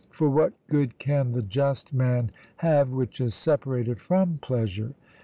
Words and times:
For 0.09 0.31
what 0.31 0.53
good 0.67 0.97
can 0.97 1.33
the 1.33 1.43
just 1.43 1.93
man 1.93 2.31
have 2.55 2.89
which 2.89 3.21
is 3.21 3.35
separated 3.35 3.99
from 4.01 4.39
pleasure? 4.41 4.95